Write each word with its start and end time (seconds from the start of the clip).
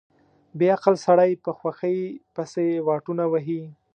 بې 0.57 0.67
عقل 0.75 0.95
سړی 1.05 1.31
په 1.43 1.51
خوښۍ 1.57 1.99
پسې 2.35 2.65
واټنونه 2.87 3.25
وهي. 3.33 3.63